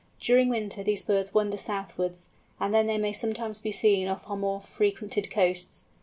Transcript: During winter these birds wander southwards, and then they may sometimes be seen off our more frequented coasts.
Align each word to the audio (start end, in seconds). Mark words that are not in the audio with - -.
During 0.19 0.49
winter 0.49 0.81
these 0.83 1.03
birds 1.03 1.31
wander 1.31 1.59
southwards, 1.59 2.29
and 2.59 2.73
then 2.73 2.87
they 2.87 2.97
may 2.97 3.13
sometimes 3.13 3.59
be 3.59 3.71
seen 3.71 4.07
off 4.07 4.27
our 4.27 4.35
more 4.35 4.59
frequented 4.59 5.29
coasts. 5.29 5.85